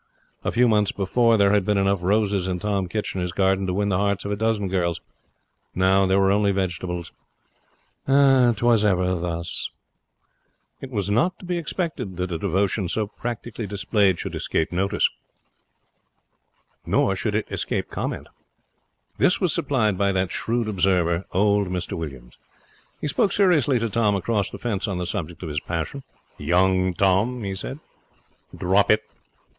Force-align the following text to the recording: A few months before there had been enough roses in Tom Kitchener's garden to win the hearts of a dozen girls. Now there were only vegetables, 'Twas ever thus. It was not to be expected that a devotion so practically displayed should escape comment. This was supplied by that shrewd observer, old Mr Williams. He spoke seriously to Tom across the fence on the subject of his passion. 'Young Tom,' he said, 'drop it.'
A 0.43 0.51
few 0.51 0.67
months 0.67 0.91
before 0.91 1.37
there 1.37 1.51
had 1.51 1.63
been 1.63 1.77
enough 1.77 2.01
roses 2.01 2.47
in 2.47 2.57
Tom 2.57 2.87
Kitchener's 2.87 3.31
garden 3.31 3.67
to 3.67 3.73
win 3.75 3.89
the 3.89 3.99
hearts 3.99 4.25
of 4.25 4.31
a 4.31 4.35
dozen 4.35 4.67
girls. 4.67 4.99
Now 5.75 6.07
there 6.07 6.19
were 6.19 6.31
only 6.31 6.51
vegetables, 6.51 7.11
'Twas 8.07 8.83
ever 8.83 9.13
thus. 9.13 9.69
It 10.81 10.89
was 10.89 11.11
not 11.11 11.37
to 11.37 11.45
be 11.45 11.59
expected 11.59 12.17
that 12.17 12.31
a 12.31 12.39
devotion 12.39 12.89
so 12.89 13.05
practically 13.05 13.67
displayed 13.67 14.19
should 14.19 14.33
escape 14.33 14.71
comment. 14.71 15.05
This 19.19 19.39
was 19.39 19.53
supplied 19.53 19.99
by 19.99 20.11
that 20.13 20.31
shrewd 20.31 20.67
observer, 20.67 21.25
old 21.31 21.67
Mr 21.67 21.95
Williams. 21.95 22.39
He 22.99 23.07
spoke 23.07 23.31
seriously 23.31 23.77
to 23.77 23.87
Tom 23.87 24.15
across 24.15 24.49
the 24.49 24.57
fence 24.57 24.87
on 24.87 24.97
the 24.97 25.05
subject 25.05 25.43
of 25.43 25.49
his 25.49 25.59
passion. 25.59 26.01
'Young 26.39 26.95
Tom,' 26.95 27.43
he 27.43 27.53
said, 27.53 27.77
'drop 28.57 28.89
it.' 28.89 29.03